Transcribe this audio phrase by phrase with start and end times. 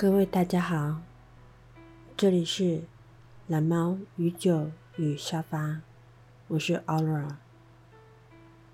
[0.00, 1.02] 各位大家好，
[2.16, 2.84] 这里是
[3.46, 5.82] 蓝猫与酒与沙发，
[6.48, 7.36] 我是 Aura。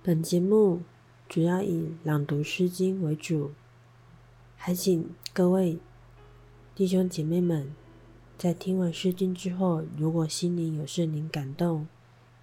[0.04, 0.82] 本节目
[1.28, 3.50] 主要以朗读《诗经》为主，
[4.56, 5.80] 还请各位
[6.76, 7.74] 弟兄姐妹们
[8.38, 11.88] 在听完《诗经》之后，如果心灵有圣灵感动，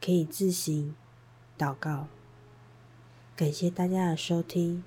[0.04, 0.94] 可以自行
[1.58, 2.08] 祷告。
[3.38, 4.84] 感谢大家的收听，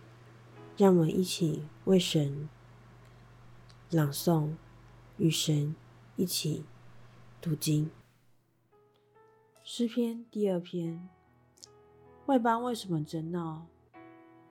[0.76, 2.50] 让我们一起为神。
[3.92, 4.50] 朗诵，
[5.16, 5.72] 与神
[6.16, 6.64] 一起
[7.40, 7.88] 读经。
[9.62, 11.08] 诗篇第二篇：
[12.26, 13.68] 外邦为什么争闹？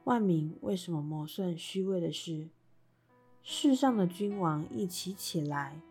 [0.05, 2.48] 万民为什么谋算虚伪的事？
[3.44, 5.81] 世上的君王一起起来，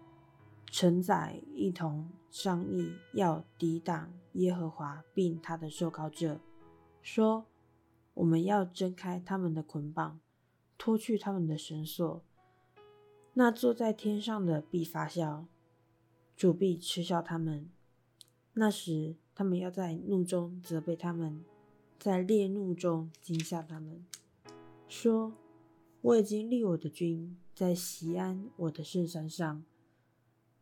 [0.71, 6.41] 臣宰一同商议，要抵挡耶和华，并他的受膏者，
[7.03, 7.45] 说：
[8.15, 10.19] 我们要挣开他们的捆绑，
[10.79, 12.25] 脱去他们的绳索。
[13.37, 15.47] 那坐在天上的必发笑，
[16.37, 17.69] 主必嗤笑他们。
[18.53, 21.45] 那时，他们要在怒中责备他们，
[21.99, 24.07] 在烈怒中惊吓他们，
[24.87, 25.33] 说
[26.01, 29.65] ：“我已经立我的君在西安我的圣山上。”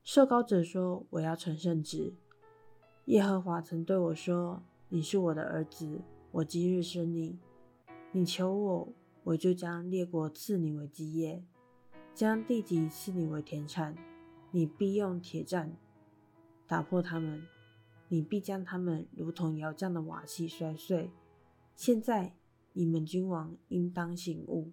[0.03, 2.14] 受高者说：“我要成圣旨。”
[3.07, 7.39] 耶和华曾对我说：“你是我的儿子，我今日生你。
[8.12, 8.89] 你求我，
[9.25, 11.45] 我就将列国赐你为基业。”
[12.14, 13.96] 将地级赐你为田产，
[14.50, 15.72] 你必用铁杖
[16.66, 17.42] 打破他们，
[18.08, 21.10] 你必将他们如同窑匠的瓦器摔碎。
[21.74, 22.34] 现在
[22.74, 24.72] 你们君王应当醒悟，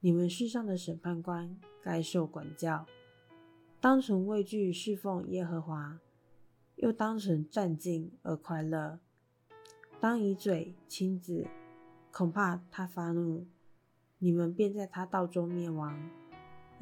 [0.00, 2.86] 你们世上的审判官该受管教，
[3.80, 5.98] 当成畏惧侍奉耶和华，
[6.76, 9.00] 又当成战兢而快乐。
[10.00, 11.46] 当以嘴亲子，
[12.12, 13.46] 恐怕他发怒，
[14.18, 15.98] 你们便在他道中灭亡。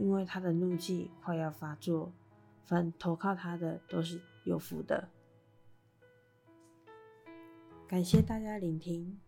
[0.00, 2.10] 因为他的怒气快要发作，
[2.64, 5.06] 凡投靠他的都是有福的。
[7.86, 9.20] 感谢大家聆听。